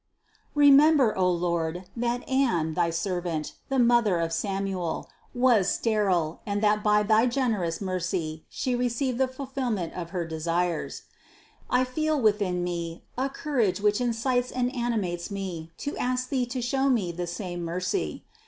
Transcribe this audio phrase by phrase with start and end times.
[0.55, 6.59] Remember, O Lord, that Anne, thy ser vant, the mother of Samuel, was sterile and
[6.63, 11.03] that by thy generous mercy she received the fulfillment of her de sires.
[11.69, 16.47] I feel within me a courage which incites and ani mates me to ask Thee
[16.47, 18.25] to show me the same mercy.